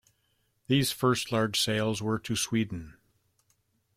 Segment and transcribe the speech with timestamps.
[0.65, 2.95] These first large sales were to Sweden.